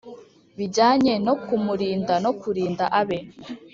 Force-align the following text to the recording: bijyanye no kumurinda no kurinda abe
bijyanye 0.57 1.13
no 1.25 1.33
kumurinda 1.43 2.13
no 2.25 2.31
kurinda 2.39 2.85
abe 2.99 3.17